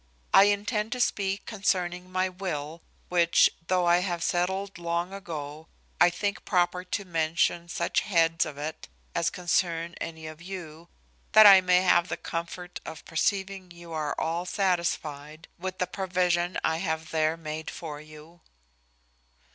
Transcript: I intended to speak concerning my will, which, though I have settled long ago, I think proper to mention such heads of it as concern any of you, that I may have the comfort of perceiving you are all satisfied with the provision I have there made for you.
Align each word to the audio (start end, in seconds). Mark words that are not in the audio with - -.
I 0.33 0.45
intended 0.45 0.93
to 0.93 0.99
speak 0.99 1.45
concerning 1.45 2.11
my 2.11 2.27
will, 2.27 2.81
which, 3.09 3.51
though 3.67 3.85
I 3.85 3.99
have 3.99 4.23
settled 4.23 4.79
long 4.79 5.13
ago, 5.13 5.67
I 5.99 6.09
think 6.09 6.43
proper 6.43 6.83
to 6.83 7.05
mention 7.05 7.69
such 7.69 7.99
heads 8.01 8.43
of 8.43 8.57
it 8.57 8.87
as 9.13 9.29
concern 9.29 9.93
any 10.01 10.25
of 10.25 10.41
you, 10.41 10.87
that 11.33 11.45
I 11.45 11.61
may 11.61 11.81
have 11.81 12.07
the 12.07 12.17
comfort 12.17 12.81
of 12.83 13.05
perceiving 13.05 13.69
you 13.69 13.93
are 13.93 14.15
all 14.19 14.47
satisfied 14.47 15.47
with 15.59 15.77
the 15.77 15.85
provision 15.85 16.57
I 16.63 16.77
have 16.77 17.11
there 17.11 17.37
made 17.37 17.69
for 17.69 18.01
you. 18.01 18.41